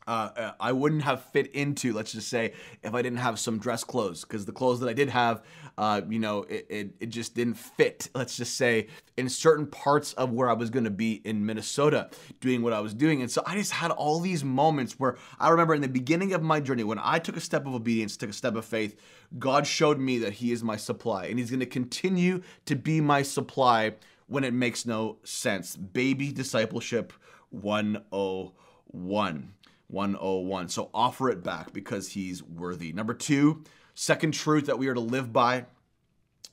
[0.09, 3.59] uh, uh, I wouldn't have fit into, let's just say, if I didn't have some
[3.59, 5.43] dress clothes, because the clothes that I did have,
[5.77, 8.87] uh, you know, it, it, it, just didn't fit, let's just say,
[9.19, 12.09] in certain parts of where I was going to be in Minnesota
[12.41, 13.21] doing what I was doing.
[13.21, 16.43] And so I just had all these moments where I remember in the beginning of
[16.43, 18.99] my journey, when I took a step of obedience, took a step of faith,
[19.39, 23.03] God showed me that He is my supply, and He's going to continue to be
[23.03, 23.93] my supply
[24.27, 25.77] when it makes no sense.
[25.77, 27.13] Baby discipleship
[27.51, 29.53] 101.
[29.89, 30.69] 101.
[30.69, 32.93] So offer it back because he's worthy.
[32.93, 35.67] Number two, second truth that we are to live by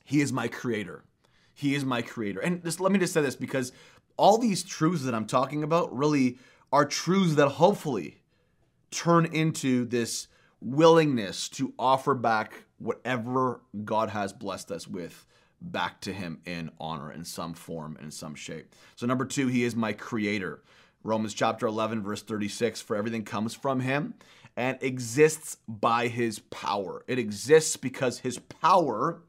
[0.04, 1.04] He is my creator.
[1.54, 2.40] He is my creator.
[2.40, 3.72] And just let me just say this because
[4.16, 6.38] all these truths that I'm talking about really
[6.72, 8.22] are truths that hopefully
[8.90, 10.28] turn into this
[10.60, 15.26] willingness to offer back whatever God has blessed us with
[15.60, 18.74] back to Him in honor in some form, in some shape.
[18.94, 20.62] So, number two, He is my creator.
[21.06, 24.14] Romans chapter 11, verse 36 For everything comes from him
[24.56, 27.04] and exists by his power.
[27.06, 29.20] It exists because his power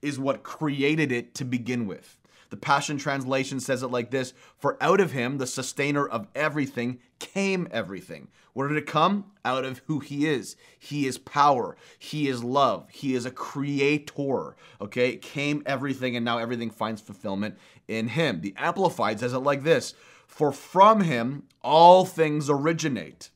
[0.00, 2.18] is what created it to begin with.
[2.50, 6.98] The Passion Translation says it like this For out of him, the sustainer of everything,
[7.20, 8.28] came everything.
[8.52, 9.32] Where did it come?
[9.44, 10.56] Out of who he is.
[10.78, 11.76] He is power.
[11.98, 12.88] He is love.
[12.90, 14.56] He is a creator.
[14.80, 15.10] Okay?
[15.10, 17.56] It came everything, and now everything finds fulfillment
[17.88, 18.40] in him.
[18.40, 19.94] The Amplified says it like this
[20.26, 23.30] For from him all things originate.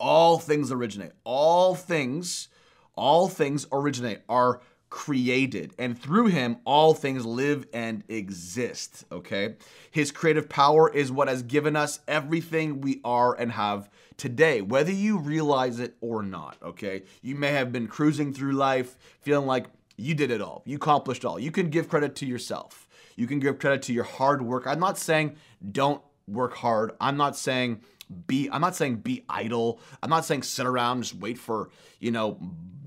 [0.00, 1.12] All things originate.
[1.22, 2.48] All things,
[2.96, 4.60] all things originate, are
[4.94, 5.74] created.
[5.76, 9.04] And through him, all things live and exist.
[9.10, 9.56] Okay?
[9.90, 14.92] His creative power is what has given us everything we are and have today, whether
[14.92, 16.58] you realize it or not.
[16.62, 17.02] Okay?
[17.22, 21.24] You may have been cruising through life feeling like you did it all, you accomplished
[21.24, 21.40] all.
[21.40, 24.64] You can give credit to yourself, you can give credit to your hard work.
[24.64, 25.34] I'm not saying
[25.72, 26.92] don't work hard.
[27.00, 27.80] I'm not saying
[28.26, 29.80] be I'm not saying be idle.
[30.02, 32.38] I'm not saying sit around just wait for, you know,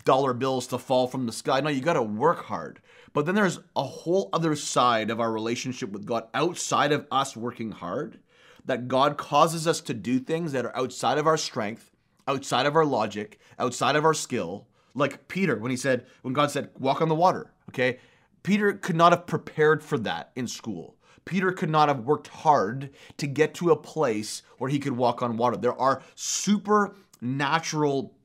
[0.04, 1.60] dollar bills to fall from the sky.
[1.60, 2.82] No, you got to work hard.
[3.14, 7.36] But then there's a whole other side of our relationship with God outside of us
[7.36, 8.20] working hard
[8.66, 11.92] that God causes us to do things that are outside of our strength,
[12.28, 14.68] outside of our logic, outside of our skill.
[14.94, 18.00] Like Peter when he said when God said walk on the water, okay?
[18.44, 20.97] Peter could not have prepared for that in school.
[21.28, 25.22] Peter could not have worked hard to get to a place where he could walk
[25.22, 25.58] on water.
[25.58, 28.16] There are supernatural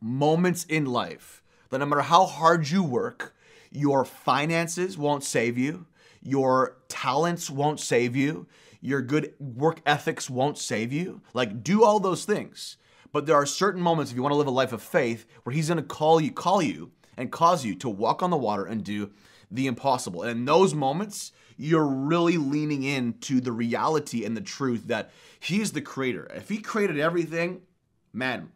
[0.00, 3.34] moments in life that no matter how hard you work,
[3.70, 5.86] your finances won't save you,
[6.22, 8.46] your talents won't save you,
[8.80, 11.22] your good work ethics won't save you.
[11.32, 12.76] Like, do all those things.
[13.12, 15.54] But there are certain moments, if you want to live a life of faith, where
[15.54, 18.64] He's going to call you, call you, and cause you to walk on the water
[18.64, 19.10] and do
[19.50, 20.22] the impossible.
[20.22, 25.72] And in those moments, you're really leaning into the reality and the truth that He's
[25.72, 26.30] the creator.
[26.34, 27.62] If He created everything,
[28.12, 28.50] man,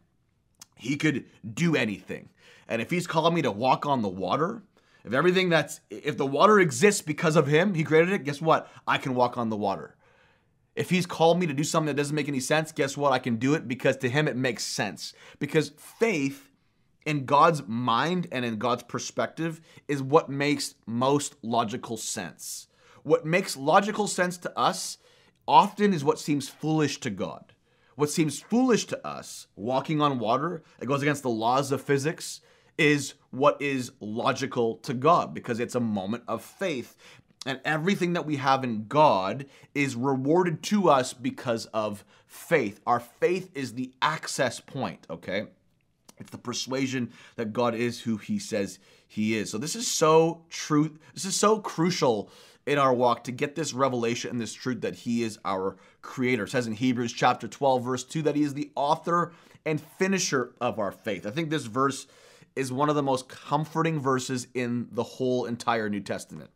[0.75, 2.29] He could do anything.
[2.67, 4.63] And if He's calling me to walk on the water,
[5.03, 8.69] if everything that's, if the water exists because of Him, He created it, guess what?
[8.87, 9.95] I can walk on the water.
[10.75, 13.11] If he's called me to do something that doesn't make any sense, guess what?
[13.11, 15.13] I can do it because to him it makes sense.
[15.37, 16.48] Because faith
[17.09, 22.67] in God's mind and in God's perspective is what makes most logical sense.
[23.01, 24.99] What makes logical sense to us
[25.47, 27.53] often is what seems foolish to God.
[27.95, 32.41] What seems foolish to us, walking on water, it goes against the laws of physics,
[32.77, 36.95] is what is logical to God because it's a moment of faith.
[37.43, 42.81] And everything that we have in God is rewarded to us because of faith.
[42.85, 45.47] Our faith is the access point, okay?
[46.19, 49.49] It's the persuasion that God is who he says he is.
[49.49, 50.97] So this is so true.
[51.13, 52.29] This is so crucial
[52.65, 56.43] in our walk to get this revelation and this truth that he is our creator.
[56.43, 59.33] It says in Hebrews chapter 12 verse 2 that he is the author
[59.65, 61.25] and finisher of our faith.
[61.25, 62.07] I think this verse
[62.55, 66.49] is one of the most comforting verses in the whole entire New Testament.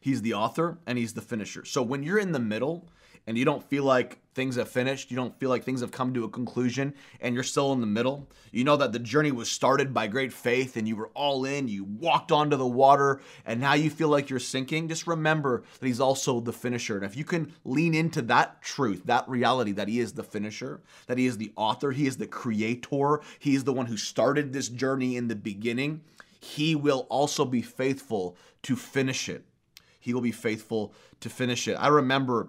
[0.00, 1.64] He's the author and he's the finisher.
[1.64, 2.88] So when you're in the middle,
[3.26, 6.14] and you don't feel like things have finished, you don't feel like things have come
[6.14, 9.50] to a conclusion, and you're still in the middle, you know that the journey was
[9.50, 13.60] started by great faith and you were all in, you walked onto the water, and
[13.60, 16.96] now you feel like you're sinking, just remember that He's also the finisher.
[16.96, 20.80] And if you can lean into that truth, that reality that He is the finisher,
[21.06, 24.52] that He is the author, He is the creator, He is the one who started
[24.52, 26.02] this journey in the beginning,
[26.40, 29.44] He will also be faithful to finish it.
[29.98, 31.74] He will be faithful to finish it.
[31.74, 32.48] I remember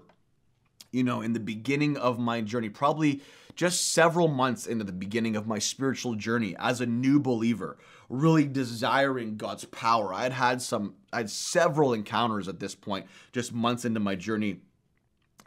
[0.91, 3.21] you know, in the beginning of my journey, probably
[3.56, 7.77] just several months into the beginning of my spiritual journey as a new believer,
[8.10, 10.13] really desiring God's power.
[10.13, 14.15] I had had some, I had several encounters at this point, just months into my
[14.15, 14.62] journey,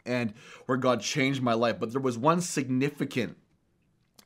[0.05, 0.33] and
[0.65, 1.79] where God changed my life.
[1.79, 3.37] But there was one significant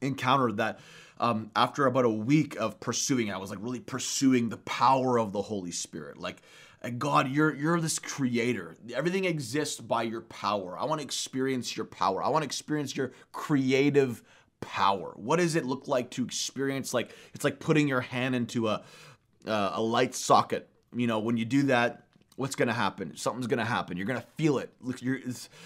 [0.02, 0.80] encounter that
[1.20, 5.34] um, after about a week of pursuing, I was like really pursuing the power of
[5.34, 6.18] the Holy Spirit.
[6.18, 6.42] Like
[6.82, 8.76] and God, you're you're this creator.
[8.94, 10.78] Everything exists by your power.
[10.78, 12.24] I want to experience your power.
[12.24, 14.24] I want to experience your creative
[14.62, 15.14] power.
[15.16, 18.84] What does it look like to experience like it's like putting your hand into a
[19.46, 20.70] uh, a light socket.
[20.94, 22.04] You know, when you do that,
[22.40, 23.18] what's to happen?
[23.18, 23.98] Something's to happen.
[23.98, 24.72] You're to feel it.
[25.02, 25.20] You're,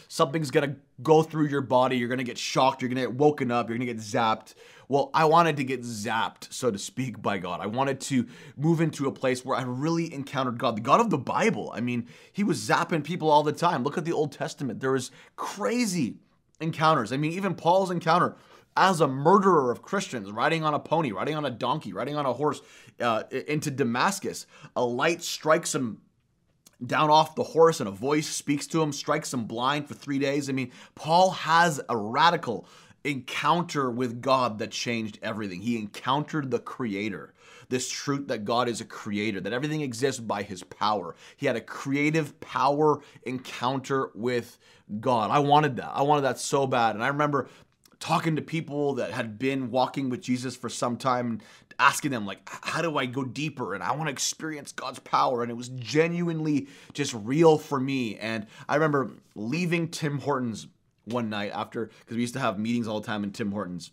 [0.07, 1.97] something's to go through your body.
[1.97, 2.81] You're to get shocked.
[2.81, 3.69] You're to get woken up.
[3.69, 4.55] You're to get zapped.
[4.89, 7.61] Well, I wanted to get zapped, so to speak, by God.
[7.61, 8.25] I wanted to
[8.57, 11.71] move into a place where I really encountered God, the God of the Bible.
[11.75, 13.83] I mean, He was zapping people all the time.
[13.83, 14.79] Look at the Old Testament.
[14.79, 16.15] There was crazy
[16.59, 17.13] encounters.
[17.13, 18.35] I mean, even Paul's encounter
[18.75, 22.25] as a murderer of Christians, riding on a pony, riding on a donkey, riding on
[22.25, 22.61] a horse
[22.99, 24.47] uh, into Damascus.
[24.75, 25.99] A light strikes him
[26.85, 30.19] down off the horse and a voice speaks to him, strikes him blind for three
[30.19, 30.49] days.
[30.49, 32.67] I mean, Paul has a radical
[33.03, 35.61] encounter with God that changed everything.
[35.61, 37.33] He encountered the Creator,
[37.69, 41.15] this truth that God is a creator, that everything exists by His power.
[41.35, 44.57] He had a creative power encounter with
[44.99, 45.31] God.
[45.31, 45.91] I wanted that.
[45.93, 46.95] I wanted that so bad.
[46.95, 47.49] And I remember
[47.99, 51.43] talking to people that had been walking with Jesus for some time and
[51.79, 53.73] asking them like how do I go deeper?
[53.73, 55.41] And I want to experience God's power.
[55.41, 58.17] And it was genuinely just real for me.
[58.17, 60.67] And I remember leaving Tim Hortons
[61.05, 63.91] one night after because we used to have meetings all the time in Tim Hortons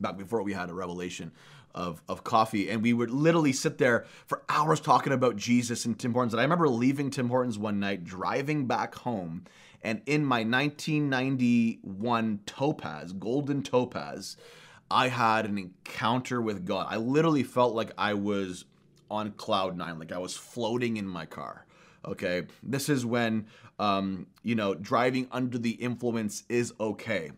[0.00, 1.32] back before we had a revelation
[1.74, 2.70] of, of coffee.
[2.70, 6.34] And we would literally sit there for hours talking about Jesus and Tim Hortons.
[6.34, 9.44] And I remember leaving Tim Hortons one night driving back home
[9.84, 14.38] and in my 1991 Topaz, golden Topaz,
[14.94, 16.86] I had an encounter with God.
[16.88, 18.64] I literally felt like I was
[19.10, 21.66] on cloud nine, like I was floating in my car.
[22.04, 22.44] Okay.
[22.62, 23.46] This is when,
[23.80, 27.32] um, you know, driving under the influence is okay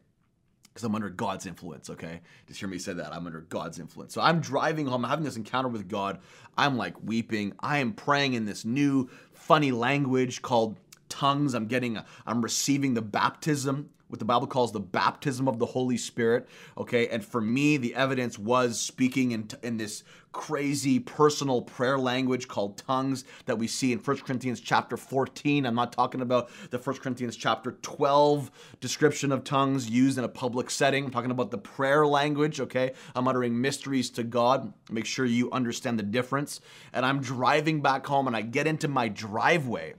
[0.68, 2.20] because I'm under God's influence, okay?
[2.46, 3.14] Just hear me say that.
[3.14, 4.12] I'm under God's influence.
[4.12, 6.18] So I'm driving home, I'm having this encounter with God.
[6.58, 7.54] I'm like weeping.
[7.60, 10.76] I am praying in this new funny language called
[11.08, 11.54] tongues.
[11.54, 15.96] I'm getting, I'm receiving the baptism, what the Bible calls the baptism of the Holy
[15.96, 16.48] Spirit.
[16.78, 20.04] Okay, and for me, the evidence was speaking in, in this
[20.36, 25.64] crazy personal prayer language called tongues that we see in 1 Corinthians chapter 14.
[25.64, 28.50] I'm not talking about the 1 Corinthians chapter 12
[28.80, 31.06] description of tongues used in a public setting.
[31.06, 32.92] I'm talking about the prayer language, okay?
[33.14, 34.74] I'm uttering mysteries to God.
[34.90, 36.60] Make sure you understand the difference.
[36.92, 39.94] And I'm driving back home and I get into my driveway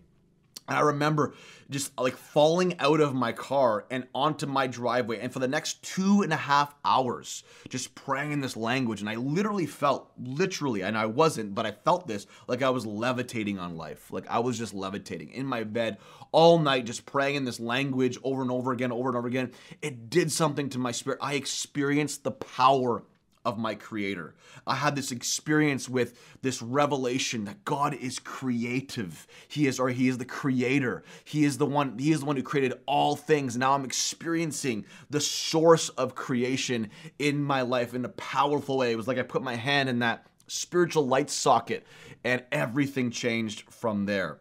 [0.67, 1.33] and I remember
[1.69, 5.19] just like falling out of my car and onto my driveway.
[5.19, 9.01] And for the next two and a half hours, just praying in this language.
[9.01, 12.85] And I literally felt, literally, and I wasn't, but I felt this like I was
[12.85, 14.11] levitating on life.
[14.11, 15.97] Like I was just levitating in my bed
[16.31, 19.51] all night, just praying in this language over and over again, over and over again.
[19.81, 21.19] It did something to my spirit.
[21.21, 23.03] I experienced the power
[23.47, 24.35] of my creator.
[24.67, 29.25] I had this experience with this revelation that God is creative.
[29.47, 31.03] He is or he is the creator.
[31.23, 33.55] He is the one he is the one who created all things.
[33.55, 36.89] Now I'm experiencing the source of creation
[37.19, 38.91] in my life in a powerful way.
[38.91, 41.87] It was like I put my hand in that spiritual light socket
[42.25, 44.39] and everything changed from there.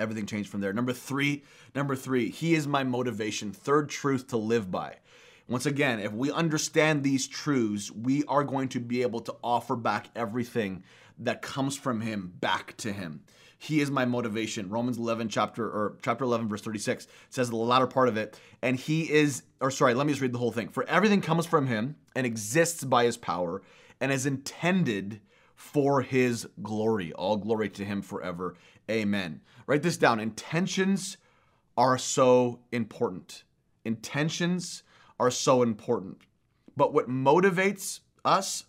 [0.00, 0.72] Everything changed from there.
[0.72, 1.44] Number 3,
[1.76, 3.52] number 3, he is my motivation.
[3.52, 4.96] Third truth to live by.
[5.48, 9.76] Once again, if we understand these truths, we are going to be able to offer
[9.76, 10.82] back everything
[11.18, 13.22] that comes from him back to him.
[13.58, 14.68] He is my motivation.
[14.68, 18.76] Romans 11 chapter or chapter 11 verse 36 says the latter part of it, and
[18.76, 20.68] he is or sorry, let me just read the whole thing.
[20.68, 23.62] For everything comes from him and exists by his power
[24.00, 25.20] and is intended
[25.54, 27.12] for his glory.
[27.14, 28.56] All glory to him forever.
[28.90, 29.40] Amen.
[29.66, 30.20] Write this down.
[30.20, 31.16] Intentions
[31.76, 33.44] are so important.
[33.84, 34.82] Intentions
[35.18, 36.18] are so important.
[36.76, 38.64] But what motivates us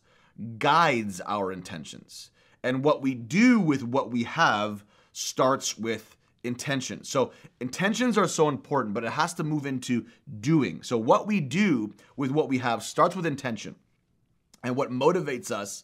[0.57, 2.31] guides our intentions.
[2.63, 4.83] And what we do with what we have
[5.13, 7.03] starts with intention.
[7.03, 10.05] So intentions are so important, but it has to move into
[10.39, 10.83] doing.
[10.83, 13.75] So what we do with what we have starts with intention.
[14.63, 15.83] And what motivates us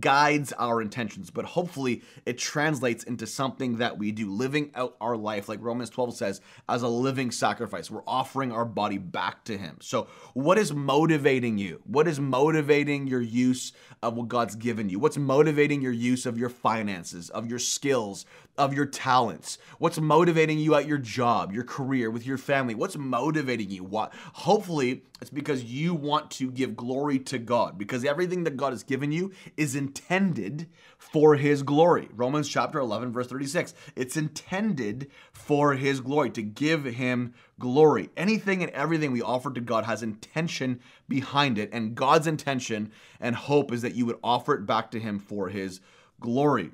[0.00, 5.16] guides our intentions, but hopefully it translates into something that we do, living out our
[5.16, 7.90] life, like Romans 12 says, as a living sacrifice.
[7.90, 9.78] We're offering our body back to Him.
[9.80, 11.80] So, what is motivating you?
[11.84, 13.72] What is motivating your use
[14.02, 14.98] of what God's given you?
[14.98, 18.26] What's motivating your use of your finances, of your skills,
[18.56, 19.58] of your talents?
[19.78, 22.74] What's motivating you at your job, your career, with your family?
[22.74, 23.84] What's motivating you?
[23.84, 24.12] What?
[24.32, 28.82] Hopefully, it's because you want to give glory to God because everything that God has
[28.82, 32.08] given you is intended for his glory.
[32.14, 33.74] Romans chapter 11 verse 36.
[33.96, 38.10] It's intended for his glory to give him glory.
[38.16, 43.34] Anything and everything we offer to God has intention behind it and God's intention and
[43.34, 45.80] hope is that you would offer it back to him for his
[46.20, 46.72] glory.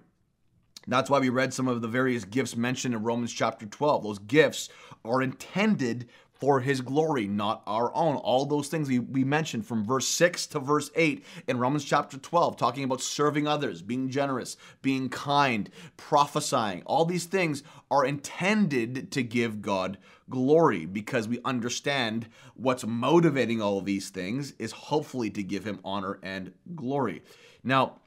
[0.86, 4.02] That's why we read some of the various gifts mentioned in Romans chapter 12.
[4.02, 4.68] Those gifts
[5.04, 8.16] are intended for his glory, not our own.
[8.16, 12.18] All those things we, we mentioned from verse 6 to verse 8 in Romans chapter
[12.18, 16.82] 12, talking about serving others, being generous, being kind, prophesying.
[16.86, 19.96] All these things are intended to give God
[20.28, 25.78] glory because we understand what's motivating all of these things is hopefully to give him
[25.84, 27.22] honor and glory.
[27.62, 28.00] Now,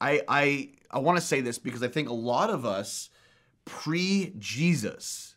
[0.00, 3.10] I I I want to say this because I think a lot of us
[3.64, 5.36] pre Jesus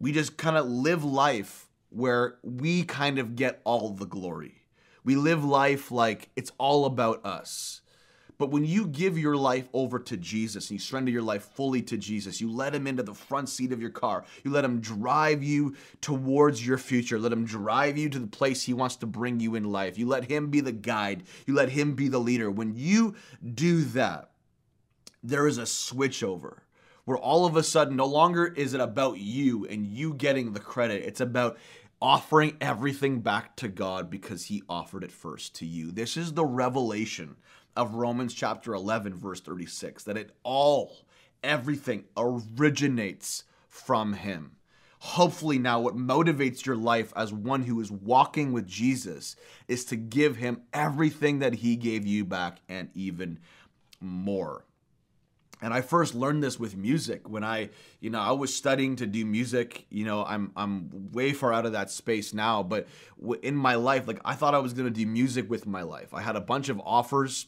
[0.00, 4.62] we just kind of live life where we kind of get all the glory.
[5.04, 7.82] We live life like it's all about us.
[8.38, 11.82] But when you give your life over to Jesus and you surrender your life fully
[11.82, 14.24] to Jesus, you let him into the front seat of your car.
[14.42, 17.18] You let him drive you towards your future.
[17.18, 19.98] Let him drive you to the place he wants to bring you in life.
[19.98, 21.24] You let him be the guide.
[21.46, 22.50] You let him be the leader.
[22.50, 23.14] When you
[23.54, 24.30] do that,
[25.22, 26.62] there is a switch over
[27.10, 30.60] where all of a sudden no longer is it about you and you getting the
[30.60, 31.02] credit.
[31.04, 31.58] It's about
[32.00, 35.90] offering everything back to God because he offered it first to you.
[35.90, 37.34] This is the revelation
[37.74, 40.98] of Romans chapter 11, verse 36, that it all,
[41.42, 44.52] everything originates from him.
[45.00, 49.34] Hopefully, now what motivates your life as one who is walking with Jesus
[49.66, 53.40] is to give him everything that he gave you back and even
[54.00, 54.64] more.
[55.62, 59.06] And I first learned this with music when I, you know, I was studying to
[59.06, 59.86] do music.
[59.90, 62.88] You know, I'm I'm way far out of that space now, but
[63.42, 66.14] in my life, like I thought I was to do music with my life.
[66.14, 67.46] I had a bunch of offers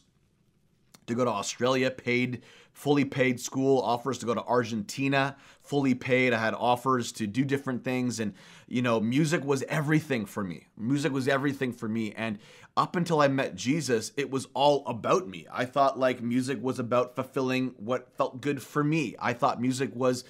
[1.07, 2.43] to go to Australia, paid
[2.73, 6.33] fully paid school, offers to go to Argentina, fully paid.
[6.33, 8.19] I had offers to do different things.
[8.19, 8.33] And,
[8.67, 10.67] you know, music was everything for me.
[10.75, 12.13] Music was everything for me.
[12.13, 12.39] And
[12.75, 15.45] up until I met Jesus, it was all about me.
[15.51, 19.15] I thought like music was about fulfilling what felt good for me.
[19.19, 20.23] I thought music was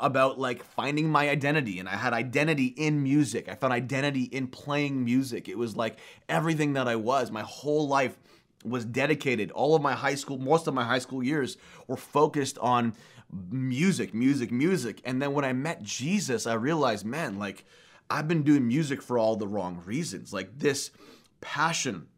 [0.00, 1.78] about like finding my identity.
[1.78, 3.48] And I had identity in music.
[3.48, 5.48] I found identity in playing music.
[5.48, 5.98] It was like
[6.28, 8.18] everything that I was, my whole life
[8.64, 9.52] was dedicated.
[9.52, 12.94] All of my high school, most of my high school years were focused on
[13.50, 15.00] music, music, music.
[15.04, 17.64] And then when I met Jesus, I realized, man, like
[18.10, 20.32] I've been doing music for all the wrong reasons.
[20.32, 20.90] Like this
[21.40, 22.08] passion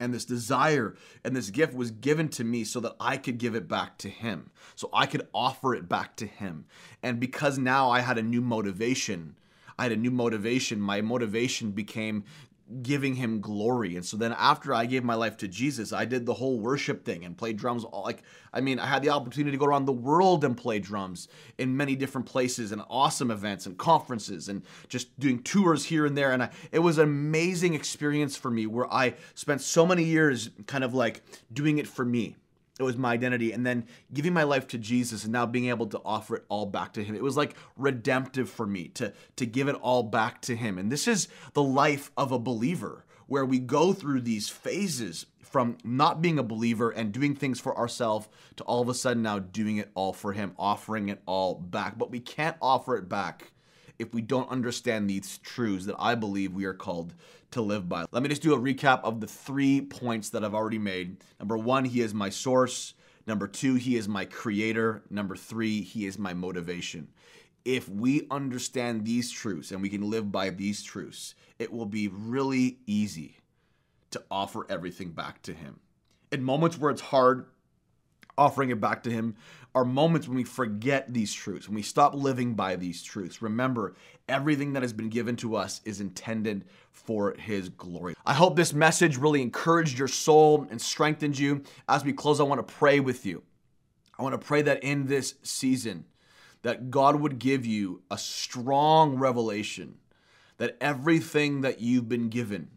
[0.00, 0.94] and this desire
[1.24, 4.08] and this gift was given to me so that I could give it back to
[4.08, 4.50] him.
[4.74, 6.66] So I could offer it back to him.
[7.02, 9.36] And because now I had a new motivation,
[9.78, 10.80] I had a new motivation.
[10.80, 12.24] My motivation became
[12.82, 13.96] giving him glory.
[13.96, 17.04] And so then after I gave my life to Jesus, I did the whole worship
[17.04, 17.84] thing and played drums.
[17.84, 20.78] All, like, I mean, I had the opportunity to go around the world and play
[20.78, 26.04] drums in many different places and awesome events and conferences and just doing tours here
[26.06, 26.32] and there.
[26.32, 30.50] And I, it was an amazing experience for me where I spent so many years
[30.66, 32.36] kind of like doing it for me
[32.78, 35.86] it was my identity and then giving my life to jesus and now being able
[35.86, 37.14] to offer it all back to him.
[37.14, 40.78] It was like redemptive for me to to give it all back to him.
[40.78, 45.78] And this is the life of a believer where we go through these phases from
[45.82, 49.38] not being a believer and doing things for ourselves to all of a sudden now
[49.38, 51.98] doing it all for him offering it all back.
[51.98, 53.52] But we can't offer it back
[53.98, 57.14] if we don't understand these truths that I believe we are called
[57.50, 58.04] to live by.
[58.12, 61.18] Let me just do a recap of the three points that I've already made.
[61.38, 62.94] Number one, He is my source.
[63.26, 65.02] Number two, He is my creator.
[65.10, 67.08] Number three, He is my motivation.
[67.64, 72.08] If we understand these truths and we can live by these truths, it will be
[72.08, 73.36] really easy
[74.10, 75.80] to offer everything back to Him.
[76.30, 77.46] In moments where it's hard,
[78.38, 79.36] offering it back to Him
[79.74, 83.42] are moments when we forget these truths, when we stop living by these truths.
[83.42, 83.94] Remember,
[84.28, 88.14] everything that has been given to us is intended for His glory.
[88.24, 91.62] I hope this message really encouraged your soul and strengthened you.
[91.88, 93.42] As we close, I want to pray with you.
[94.18, 96.06] I want to pray that in this season,
[96.62, 99.98] that God would give you a strong revelation
[100.56, 102.68] that everything that you've been given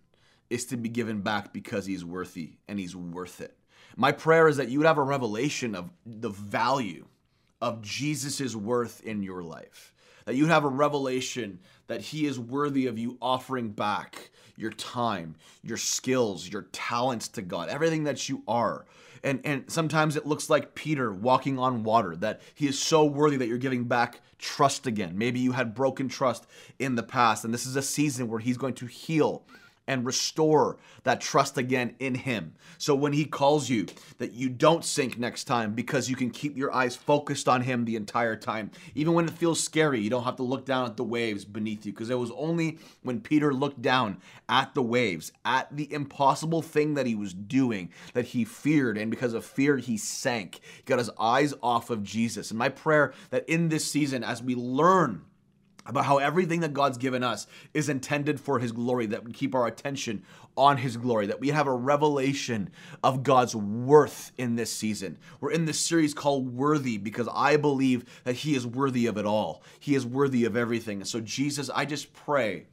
[0.50, 3.58] is to be given back because He's worthy and He's worth it.
[3.96, 7.06] My prayer is that you would have a revelation of the value
[7.62, 9.94] of Jesus' worth in your life.
[10.26, 14.72] That you would have a revelation that He is worthy of you offering back your
[14.72, 18.86] time, your skills, your talents to God, everything that you are.
[19.24, 23.38] And, and sometimes it looks like Peter walking on water, that he is so worthy
[23.38, 25.18] that you're giving back trust again.
[25.18, 26.48] Maybe you had broken trust
[26.80, 29.44] in the past, and this is a season where he's going to heal
[29.92, 32.54] and restore that trust again in Him.
[32.78, 33.88] So when He calls you,
[34.20, 37.84] that you don't sink next time because you can keep your eyes focused on Him
[37.84, 38.72] the entire time.
[38.96, 41.86] Even when it feels scary, you don't have to look down at the waves beneath
[41.86, 44.18] you because it was only when Peter looked down
[44.48, 48.98] at the waves, at the impossible thing that he was doing, that he feared.
[48.98, 50.62] And because of fear, he sank.
[50.78, 52.50] He got his eyes off of Jesus.
[52.50, 55.26] And my prayer that in this season, as we learn,
[55.86, 59.56] about how everything that God's given us is intended for His glory, that we keep
[59.56, 60.24] our attention
[60.56, 62.70] on His glory, that we have a revelation
[63.04, 65.18] of God's worth in this season.
[65.40, 69.26] We're in this series called Worthy because I believe that He is worthy of it
[69.26, 69.64] all.
[69.80, 71.04] He is worthy of everything.
[71.06, 72.68] So, Jesus, I just pray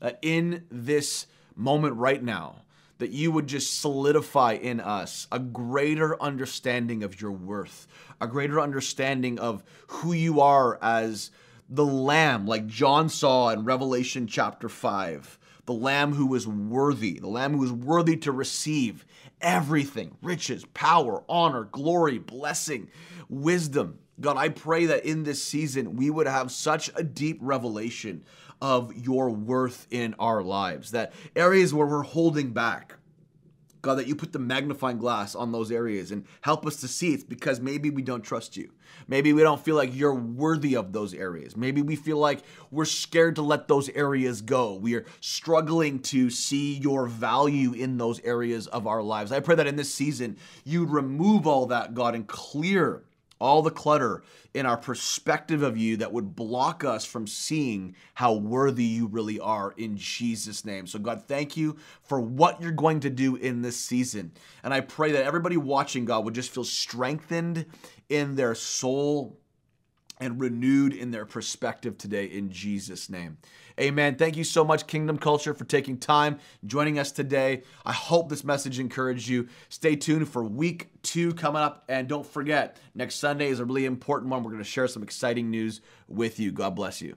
[0.00, 2.62] that in this moment right now,
[2.98, 7.86] that you would just solidify in us a greater understanding of your worth,
[8.20, 11.30] a greater understanding of who you are as
[11.68, 17.28] the lamb, like John saw in Revelation chapter 5, the lamb who was worthy, the
[17.28, 19.04] lamb who was worthy to receive
[19.40, 22.88] everything riches, power, honor, glory, blessing,
[23.28, 23.98] wisdom.
[24.20, 28.24] God, I pray that in this season we would have such a deep revelation
[28.62, 32.94] of your worth in our lives, that areas where we're holding back,
[33.82, 37.14] God, that you put the magnifying glass on those areas and help us to see
[37.14, 38.70] it's because maybe we don't trust you.
[39.08, 41.56] Maybe we don't feel like you're worthy of those areas.
[41.56, 44.74] Maybe we feel like we're scared to let those areas go.
[44.74, 49.32] We are struggling to see your value in those areas of our lives.
[49.32, 53.04] I pray that in this season, you'd remove all that, God, and clear
[53.38, 54.22] all the clutter
[54.54, 59.38] in our perspective of you that would block us from seeing how worthy you really
[59.38, 60.86] are in Jesus' name.
[60.86, 64.32] So, God, thank you for what you're going to do in this season.
[64.62, 67.66] And I pray that everybody watching, God, would just feel strengthened
[68.08, 69.38] in their soul
[70.18, 73.36] and renewed in their perspective today in Jesus' name.
[73.78, 74.16] Amen.
[74.16, 77.62] Thank you so much, Kingdom Culture, for taking time joining us today.
[77.84, 79.48] I hope this message encouraged you.
[79.68, 81.84] Stay tuned for week two coming up.
[81.88, 84.42] And don't forget, next Sunday is a really important one.
[84.42, 86.52] We're going to share some exciting news with you.
[86.52, 87.14] God bless you.